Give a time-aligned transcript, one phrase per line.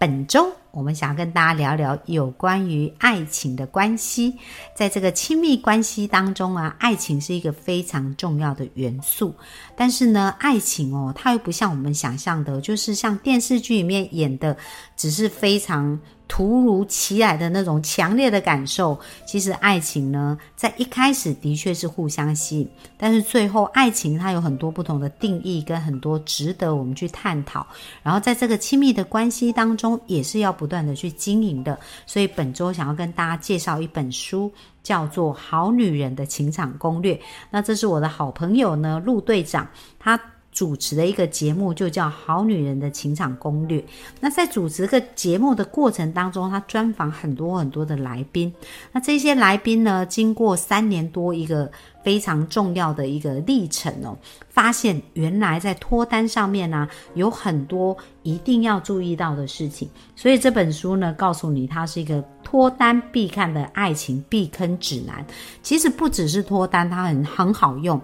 [0.00, 4.34] 本周我们想要跟大家聊聊有关于爱情的关系，
[4.74, 9.34] 在这个亲密关系当中啊，爱情是一个非常重要的元素。
[9.76, 14.56] 但是呢，爱情哦，它又不像我们想象的，就是像电视剧里面演的，
[14.96, 16.00] 只是非常。
[16.32, 27.66] 突如其来的那种强烈的感受，其实爱情呢，在一开始的确是互相吸引，但是最后爱情它有很多不同的定义，跟很多值得我们去探讨。
[28.00, 31.78] 然后在这个亲密的关系当中，也是要不断的去经营的。
[32.06, 37.14] 所以本周想要跟大家介绍一本书，叫做《好女人的情场攻略》。
[37.50, 40.20] 那这是我的好朋友呢，陆队长，他。
[40.52, 43.80] 主持的一个节目就叫《好女人的情场攻略》。
[44.20, 48.52] 那在主持个节目的过程当中，他专访很多很多的来宾。
[48.92, 51.70] 那这些来宾呢，经过三年多一个
[52.02, 54.16] 非常重要的一个历程哦，
[54.48, 59.88] 发现原来在脱单上面呢，有很多一定要注意到的事情。
[60.16, 65.24] 所以这本书呢，告诉你它是一个脱单必看的爱情避坑指南。
[65.62, 68.00] 其实不只是脱单，它很很好用。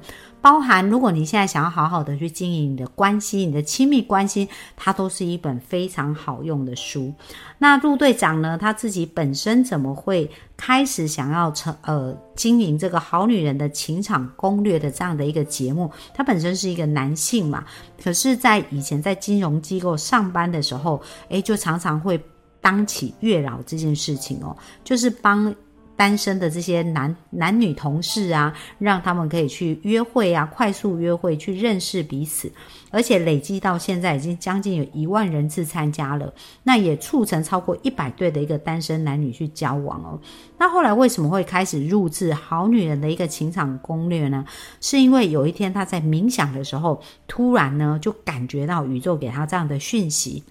[0.46, 7.12] 包含，如果你现在想要好好的去经营你的关系，你的亲密关系，它都是一本非常好用的书。
[7.58, 15.90] 那陆队长呢，他自己本身怎么会开始想要成呃经营这个好女人的情场攻略的这样的一个节目？
[16.14, 17.64] 他本身是一个男性嘛，
[18.00, 22.22] 可是，在以前在金融机构上班的时候，诶，就常常会
[22.60, 25.52] 当起月老这件事情哦，就是帮。
[25.96, 32.52] 单身的这些男男女同事啊，让他们可以去约会啊，快速约会去认识彼此，
[32.90, 40.20] 而且累积到现在已经将近有一万人次参加了，那也促成超过一百对的一个单身男女去交往哦。
[40.58, 44.44] 那后来为什么会开始录制《好女人的一个情场攻略》呢？
[44.80, 50.44] 是因为有一天他在冥想的时候，突然呢就感觉到宇宙给他这样的讯息。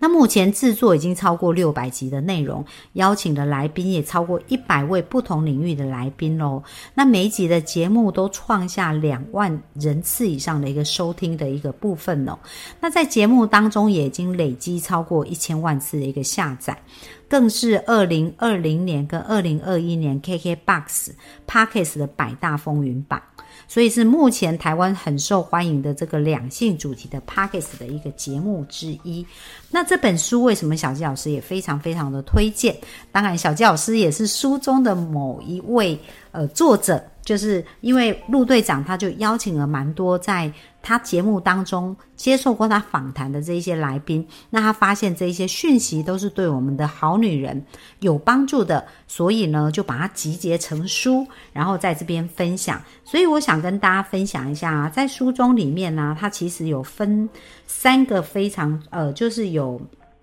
[0.00, 6.62] 那目前制作已经超过六百集的内容，邀请的来宾也超过一百位不同领域的来宾喽。
[6.94, 12.38] 那每一集的节目都创下两万人次以上的一个收听的一个部分哦。
[12.80, 16.80] 那在节目当中也已经累积超过一千万次的一个下载，
[17.28, 21.10] 更是二零二零年跟二零二一年 KKBOX
[21.46, 23.20] Parkes 的百大风云榜。
[23.68, 29.24] 所以是目前台湾很受欢迎的这个两性主题的 p a c k e s 的一个节目之一。
[29.70, 32.74] 那这本书为什么小纪老师也非常非常的推荐？
[33.12, 35.96] 当然，小纪老师也是书中的某一位
[36.32, 37.00] 呃作者。
[37.28, 40.50] 就是因为陆队长，他就邀请了蛮多在
[40.80, 47.62] 他节目当中接受过他访谈的这一些来宾，那他发现这一些讯息都是对我们的好女人
[48.00, 52.82] 有帮助的，所以呢就把它集结成书，然后在这边分享。
[53.04, 57.28] 所以我想跟大家分享一下啊，在书中里面呢，它其实有分
[57.66, 59.78] 三个非常呃，就是有。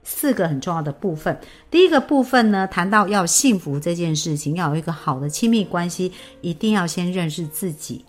[0.05, 1.37] 四个很重要的部分。
[1.69, 8.05] 第一个部分呢，谈到要幸福这件事情，要有一个好的亲密关系，一定要先认识自己。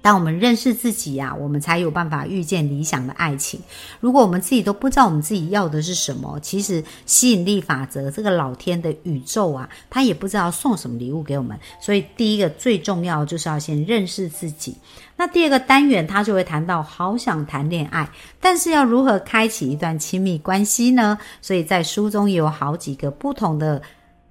[0.00, 3.60] 当我们认识自己呀，我们才有办法遇见理想的爱情。
[4.00, 11.58] 如果我们自己都不知道我们自己要的是什么，其实吸引力法则这个老天的宇宙啊，他也不知道送什么礼物给我们。
[11.80, 14.76] 所以第一个最重要就是要先认识自己。
[15.16, 18.08] 那第二个单元他就会谈到好想谈恋爱，
[18.40, 21.18] 但是要如何开启一段亲密关系呢？
[21.42, 23.82] 所以在书中也有好几个不同的。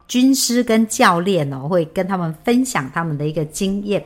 [0.07, 4.03] 军师跟教练哦，会跟他们分享他们的一个经验。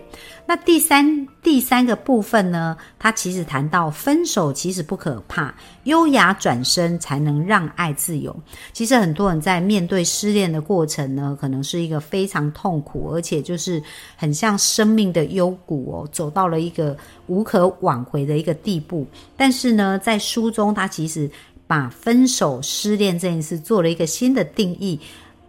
[0.47, 5.53] 那第三第三个部分呢，他其实谈到分手其实不可怕，
[5.83, 8.35] 优雅转身才能让爱自由。
[8.73, 13.81] 其实很多人在面对失恋的过程呢，可能是一个非常痛苦，而且就是
[14.17, 16.97] 很像生命的幽谷哦，走到了一个
[17.27, 19.05] 无可挽回的一个地步。
[19.37, 21.29] 但是呢，在书中他其实
[21.67, 24.99] 把分手、失恋这件事做了一个新的定义。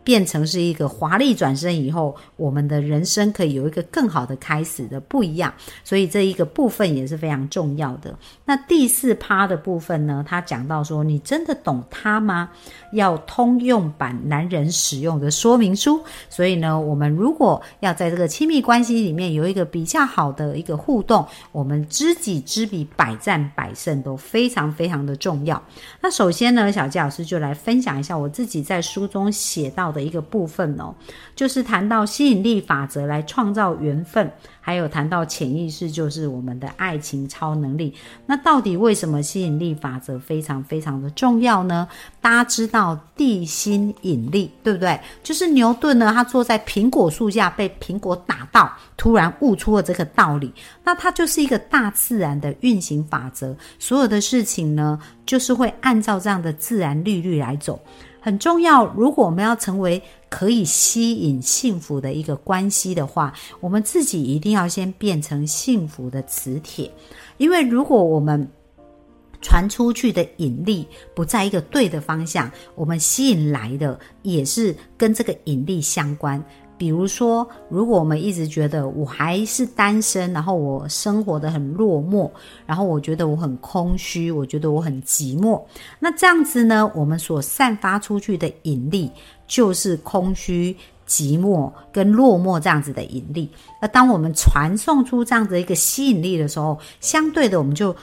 [0.04, 5.52] 变成是一个华丽转身以后，我们的人生可以有一个更好的开始的不一样，
[5.84, 8.12] 所以这一个部分也是非常重要的。
[8.44, 12.50] 那第四趴的部分呢，他讲到说，你真的懂他吗？
[12.92, 16.02] 要通用版男人使用的说明书。
[16.28, 25.62] 所以呢，我们如果要在这个亲密关系里面有一个比较好的一个互动，我们知己知彼，百战百胜都非常非常的重要。
[26.00, 29.91] 那首先呢，小纪老师就来分享一下我自己在书中写到。
[29.92, 30.92] 的一个部分哦，
[31.36, 34.28] 就是谈到吸引力法则来创造缘分，
[34.60, 37.94] 还有谈到潜意识，就是我们的爱情超能力。
[38.26, 41.86] 那到底为什么吸引力法则非常非常的重要呢？
[42.20, 44.98] 大家知道地心引力对不对？
[45.22, 50.52] 就是牛顿呢，他坐在苹果树下被苹果打到，突然悟出了这个道理。
[50.84, 57.80] 那它就是一个大自然的运行法则，所有的事情呢，就是会按照这样的自然律律来走。
[58.24, 66.88] 很重要，如果我们要成为可以吸引幸福的一个关系的话，我们自己一定要先变成幸福的磁铁。
[67.36, 68.48] 因为如果我们
[69.40, 70.86] 传出去的引力
[71.16, 76.40] 不在一个对的方向，我们吸引来的也是跟这个引力相关。
[76.82, 82.28] 比如说，如果我们一直觉得我还是单身，然后我生活的很落寞，
[82.66, 85.62] 然后我觉得我很空虚，我觉得我很寂寞，
[86.00, 89.08] 那这样子呢，我们所散发出去的引力
[89.46, 90.76] 就是空虚、
[91.06, 93.48] 寂寞跟落寞这样子的引力。
[93.80, 97.94] 而当我们传送出这样的一个吸引力的时候，相对的我们就。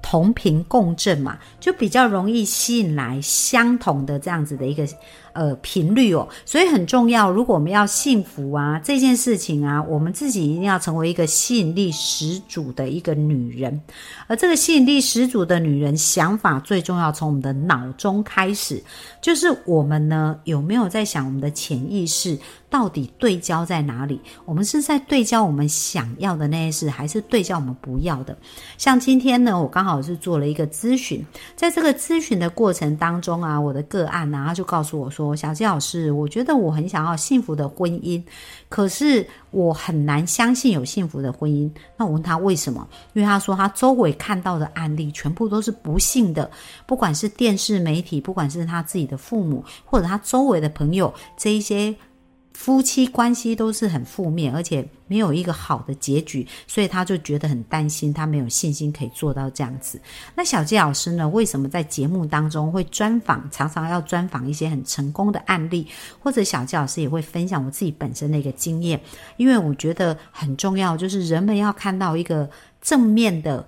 [0.00, 4.88] 同频共振嘛，就比较容易吸引来相同的这样子的一个
[5.32, 7.30] 呃频率哦，所以很重要。
[7.30, 13.80] 如果我们要幸福啊，这件事情啊，我们自己一定要成为一个吸引力十足的一个女人。
[14.26, 18.82] 而这个吸引力十足的女人，想法最重要，从我们的脑中开始，
[19.20, 22.38] 就是我们呢有没有在想我们的潜意识。
[22.70, 24.20] 到底对焦在哪里？
[24.44, 28.36] 我们是在对焦我们想要的那些事，还是对焦我们不要的？
[28.76, 31.24] 像今天呢，我刚好是做了一个咨询，
[31.56, 38.22] 在这个咨询的过程当中啊，我的个案呢，他就告诉我：“说小季老师，我觉得我很想要幸福的婚姻，
[38.68, 41.68] 可是我很难相信有幸福的婚姻。”
[41.98, 42.86] 那我问他为什么？
[43.14, 46.48] 因为他说他周围看到的案例全部都是不幸的，
[46.86, 51.92] 不管是电视媒体，不管是他自己的父母，或者他周围的朋友，这一些。
[52.58, 59.98] 夫妻关系都是很负面，而且没有一个好的结局，所以他就觉得很担心，他没有信心可以做到这样子。
[60.34, 61.26] 那小季老师呢？
[61.28, 65.86] 为什么在节目当中会专访，常常要专访一些很成功的案例，
[66.18, 69.00] 或者小季老师也会分享我自己本身的一个经验？
[69.36, 72.50] 因为我觉得很重要，就是人们要看到一个
[72.82, 73.64] 正面的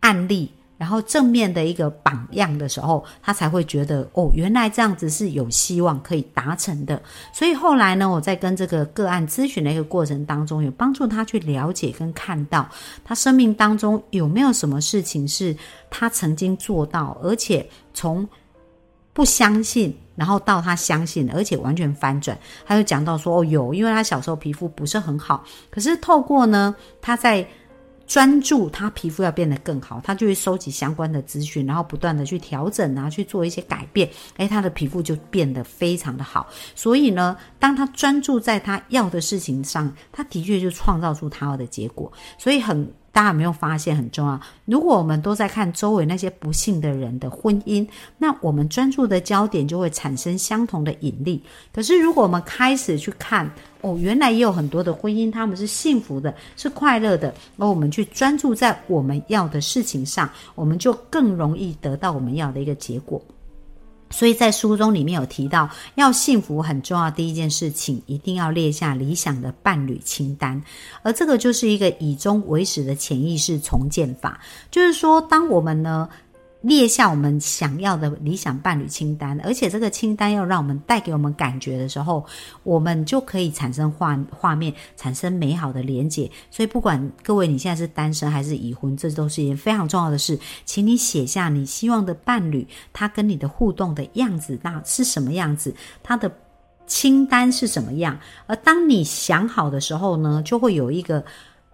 [0.00, 0.50] 案例。
[0.78, 7.00] 然后正面的一个榜样的时候，他才会觉得哦，原来这样子是有希望可以达成的。
[7.32, 12.68] 所以后来呢，我在跟这个个案咨询的一个过程当中，有帮助他去了解跟看到
[13.04, 15.56] 他生命当中有没有什么事情是
[15.88, 18.28] 他曾经做到，而且从
[19.14, 22.38] 不相信，然后到他相信，而且完全翻转。
[22.66, 27.46] 他就讲到说哦，有，因为他小时候皮肤不是很好，可是透过呢，他在。
[28.06, 36.46] 专注他皮肤要变得更好，他就会收集相关的资讯，然后不断的去调整啊，去做一些改变，诶，他的皮肤就变得非常的好。
[36.74, 42.12] 所以呢，当他专注在他要的事情上，他的确就创造出他要的结果。
[42.38, 42.90] 所以很。
[43.16, 44.38] 大家有没有发现很重要？
[44.66, 51.42] 如果我们都在看周围那些不幸的人的婚姻，那我们专注的焦点就会产生相同的引力。
[51.72, 63.18] 可是如果我们开始去看，哦，原来也有很多的婚姻，他们是幸福的，是快乐的，而我们去专注在我们要的事情上，我们就更容易得到我们要的一个结果。
[64.10, 67.10] 所以在书中里面有提到，要幸福很重要。
[67.10, 70.62] 第一件事情，一定要列下理想的伴侣清单，
[71.02, 74.40] 而这个就是一个以终为始的潜意识重建法。
[74.70, 76.08] 就是说，当我们呢。
[76.62, 82.24] 列下我们想要的理想伴侣清单，而且这个清单要让我们带给我们感觉的时候，
[82.64, 86.28] 我们就可以产生画画面，产生美好的连结。
[86.50, 90.36] 所以，不管各位你现在是单身还是已婚，这都是一件非常重要的事。
[90.64, 95.72] 请你写下你希望的伴侣，他跟你的互动的样子，那是什么样子？
[96.02, 96.28] 他的
[96.86, 98.18] 清单是什么样？
[98.46, 101.24] 而当你想好的时候呢，就会有一个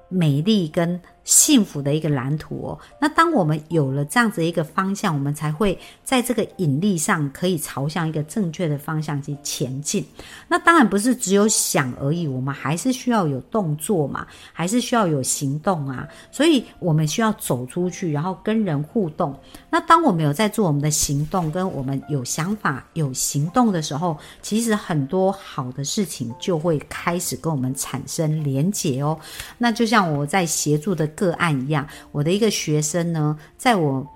[0.09, 1.01] 美丽跟。
[1.25, 2.79] 幸福的一个蓝图哦。
[2.99, 10.05] 那当我们有了这样子一个方向，我们才会在这个引力上可以朝向一个正确的方向去前进。
[10.49, 16.09] 那当然不是只有想而已，我们还是需要有动作嘛，还是需要有行动啊。
[16.33, 19.39] 所以我们需要走出去，然后跟人互动。
[19.71, 29.17] 那当我们有在做我们的行动，跟我们有想法、有行动的时候，其实很多好的事情就会开始跟我们产生连结哦。
[29.57, 31.12] 那就像我在协助的。
[31.17, 34.07] 个案一样，我的一个学生呢，在我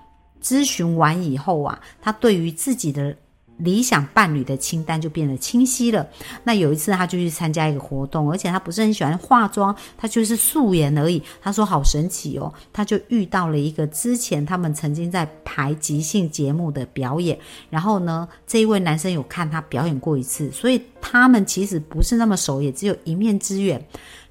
[0.42, 3.16] 咨询完以后啊，他对于自己的。
[3.60, 6.06] 理想伴侣的清单就变得清晰了。
[6.44, 11.22] 那有一次，他就去参加一个活动，而且他不是很喜欢化妆，他就是素颜而已。
[11.40, 17.38] 他说好神奇哦，他就遇到了一个之前他们曾经在排即兴节目的表演，
[17.70, 23.80] 然后呢，这一位男生有看他表演过一次，所以他们其实不是那么熟，也只有一面之缘。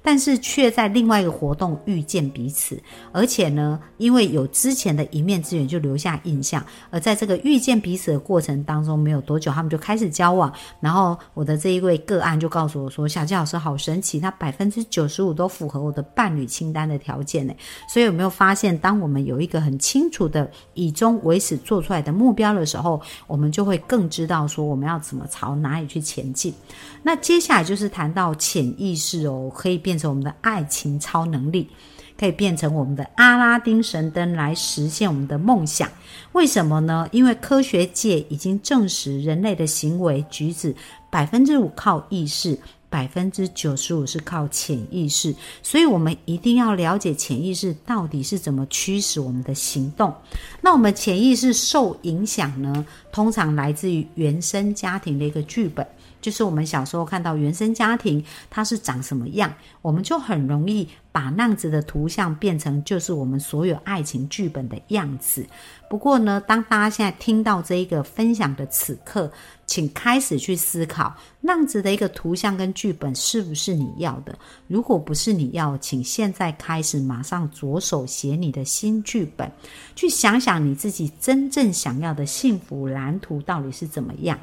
[0.02, 2.80] 但是却在另外一个活动遇见彼此，
[3.10, 6.64] 而且呢，因为有之前的一面之缘，就留下印象。
[6.90, 10.52] 而在这个遇见彼此的过程当中，没有多久，他们就开始交往。
[10.78, 17.52] 然后我的这一位个案就告诉我说：“小纪老师好神奇，他百分之九十五都符合我的伴侣清单的条件呢。”
[17.92, 26.54] 所以有没有发现，当我们有一个很清楚的以终为始做出来的目标的时候，我们就会更知道说我们要怎么朝哪里去前进。
[27.02, 29.96] 那接下来就是谈到潜意识哦，可以变。
[29.96, 31.70] 成我们的爱情超能力，
[32.18, 35.90] 可以变成我们的阿拉丁神灯来实现我们的梦想。
[36.32, 37.08] 为什么呢？
[37.12, 40.76] 因为科学界已经证实，人类的行为举止
[41.08, 42.58] 百分之五靠意识，
[42.90, 45.34] 百分之九十五是靠潜意识。
[45.62, 50.12] 所以，我们一定要了解潜意识到底是怎么驱使我们的行动。
[50.60, 52.84] 那我们潜意识受影响呢？
[53.10, 55.86] 通常来自于原生家庭的一个剧本。
[56.26, 65.46] 就是我们小时候看到原生家庭它是长什么样，我们就很容易把那样子的图像变成就是我们所有爱情剧本的样子。
[65.88, 69.30] 不过呢，当大家现在听到这一个分享的此刻，
[69.66, 74.36] 请开始去思考那样子的一个图像跟剧本是不是你要的？
[74.66, 79.48] 如果不是你要，请现在开始马上着手写你的新剧本，
[79.94, 84.36] 去想想你自己真正想要的幸福蓝图到底是怎么样。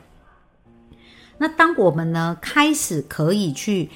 [1.43, 3.89] 那当我们呢开始可以去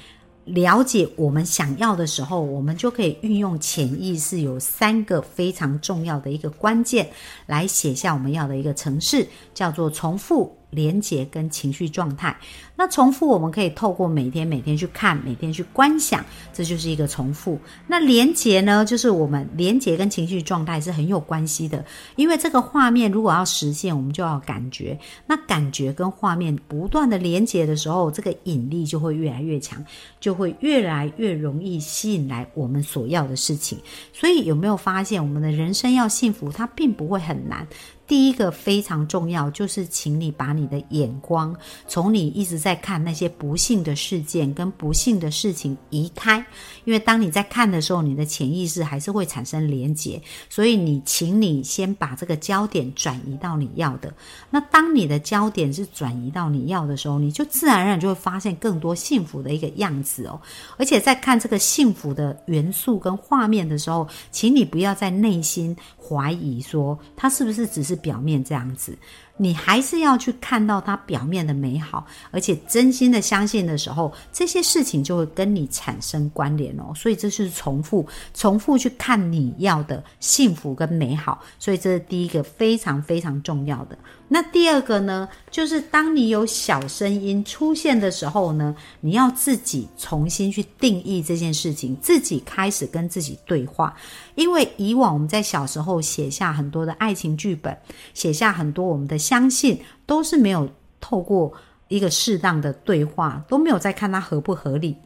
[0.44, 7.08] 了解我们想要的时候，我们就可以运用潜意识，有三个非常重要的一个关键，
[7.46, 10.57] 来写下我们要的一个城市，叫做重复。
[10.70, 12.36] 连接跟情绪状态，
[12.76, 17.58] 那重复我们可以透过每天每天去看，每天去观想，这就是一个重复。
[17.86, 21.84] 那连接呢，就是我们连接跟情绪状态是很有关系的，
[22.16, 29.82] 因为这个画面如果要实现，我们就要感觉，那感觉跟画面不断的连接的时候，这个引力就会越来越强，
[30.20, 33.78] 就会越来越容易吸引来我们所要的事情。
[34.12, 37.66] 所以有没有发现，我们的人生要幸福，它并不会很难。
[38.08, 41.54] 第一个非常重要，就是请你把你的眼光
[41.86, 46.38] 从你一直在看那些不幸的事件跟不幸的事情移开，
[46.86, 50.20] 因为当你在看的时候，你的潜意识还是会产生连结。
[50.48, 54.10] 所以你，请你先把这个焦点转移到你要的。
[54.48, 60.40] 那当你的焦点是转移到你要的时候，你就自然而然就会发现更多幸福的一个样子哦。
[60.78, 67.97] 而且在看这个幸福的元素跟画面的时候，请你不要在内心怀疑说它是不是只是。
[67.98, 68.96] 表面这样子。
[69.40, 76.92] 你还是要去看到它表面的美好，而且真心的相信的时候，这些事情就会跟你产生关联哦。
[76.96, 78.04] 所以这是重复、
[78.34, 81.40] 重复去看你要的幸福跟美好。
[81.60, 83.96] 所以这是第一个非常非常重要的。
[84.30, 93.94] 那第二个呢，就是当你有小声音出现的时候呢，你要自己重新去定义这件事情，自己开始跟自己对话。
[94.34, 97.74] 因为以往我们在小时候写下很多的爱情剧本，
[98.14, 99.16] 写下很多我们的。
[99.28, 100.70] 相信都是没有
[101.00, 101.52] 透过
[101.88, 104.96] 一个适当的对话，都没有在看它合不合理。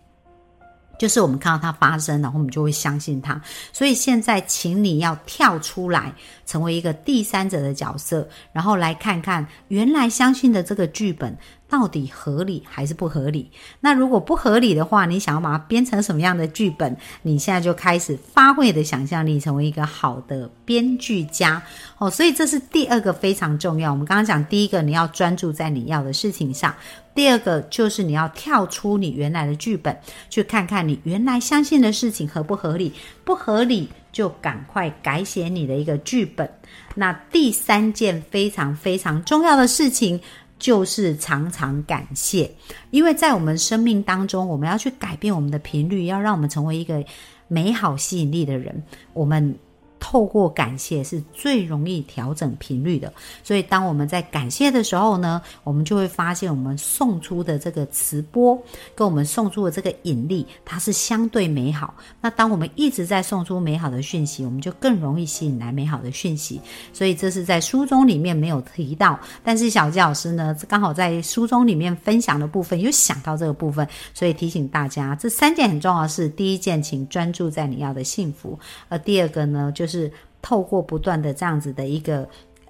[1.03, 3.43] 就是我们看到它发生，然后我们就会相信它。
[3.73, 6.15] 所以现在，请你要跳出来，
[6.47, 11.37] 成为一个第三者的角色，然后来看看原来相信的这个剧本。
[11.69, 13.51] 到底合理还是不合理？
[13.81, 16.95] 那如果不合理的话，你想要把它编成什么样的剧本？
[17.23, 21.63] 你现在就开始发挥你的想象力，成为一个好的编剧家
[21.97, 22.11] 哦。
[22.11, 23.91] 所以这是第二个非常重要。
[23.91, 26.71] 我们刚刚讲第一个，你要专注在你要的事情上；
[27.15, 29.97] 第二个就是你要跳出你原来的剧本，
[30.31, 32.93] 去看看你原来相信的事情合不合理。
[33.25, 36.49] 不合理就赶快改写你的一个剧本。
[36.95, 40.21] 那第三件非常非常重要的事情。
[40.59, 42.49] 就是常常感谢，
[42.93, 47.05] 因为在我们生命当中，我们要去改变我们的频率，要让我们成为一个
[47.49, 48.81] 美好吸引力的人。
[49.13, 49.59] 我们。
[50.05, 53.11] 透过感谢是最容易调整频率的，
[53.45, 58.61] 所以当我们在感谢的时候呢，我们就会发现我们送出的这个磁波
[58.97, 61.95] 跟我们送出的这个引力，它是相对美好。
[62.21, 66.61] 那当我们一直在送出美好的讯息，我们就更容易吸引来美好的讯息。
[66.93, 79.92] 所以这是在书中里面没有提到，但是小吉老师呢，刚好在书中里面分享的部分有想到这个部分，所以提醒大家，这三件很重要的是：第一件，请专注在你要的幸福；而第二个呢，就是。
[79.93, 82.27] 是透过不断的这样子的一个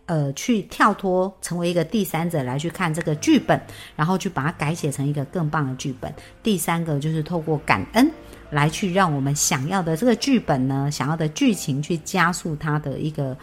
[0.07, 3.59] 呃，去跳脱成为一个第三者来去看这个剧本，
[3.95, 6.13] 然后去把它改写成一个更棒的剧本。
[6.43, 8.11] 第三个就是透过感恩
[8.51, 13.37] 来去让我们想要的这个剧本呢，想要的剧情去加速它的一个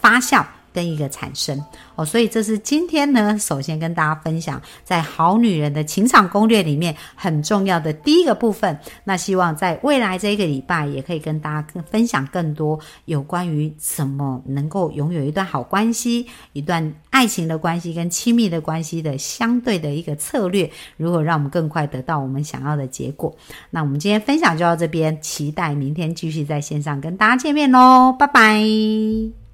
[0.00, 0.44] 发酵。
[0.76, 1.58] 跟一个产生
[1.94, 8.78] 哦，所以这是今天呢，首先跟大家分享在《好女人的情场攻略》里面很重要的第一个部分。
[9.02, 23.34] 那希望在未来这一个礼拜，也可以跟大家更分享更多有关于怎么能够拥有一段好关系、一段爱情的关系跟亲密的关系的相对的一个策略，如何让我们更快得到我们想要的结果。
[23.70, 29.45] 那我们今天分享就到这边，期待明天继续在线上跟大家见面喽，拜拜。